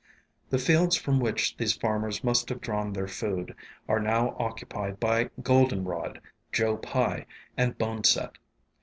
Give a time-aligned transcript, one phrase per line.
[0.49, 3.53] The fields from which these farmers must have drawn their food,
[3.87, 6.19] are now occupied by Goldenrod,
[6.51, 8.31] Joe Pye, and Boneset.